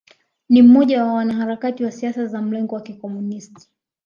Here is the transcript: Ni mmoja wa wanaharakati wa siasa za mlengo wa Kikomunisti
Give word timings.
Ni 0.49 0.61
mmoja 0.61 1.03
wa 1.05 1.13
wanaharakati 1.13 1.83
wa 1.83 1.91
siasa 1.91 2.25
za 2.25 2.41
mlengo 2.41 2.75
wa 2.75 2.81
Kikomunisti 2.81 3.67